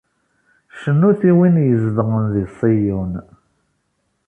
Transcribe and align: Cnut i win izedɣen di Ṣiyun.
Cnut 0.79 1.21
i 1.29 1.31
win 1.37 1.55
izedɣen 1.71 2.23
di 2.33 2.45
Ṣiyun. 2.57 3.13